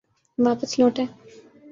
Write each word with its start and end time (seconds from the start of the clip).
واپس 0.37 0.71
لوٹے۔ 0.79 1.05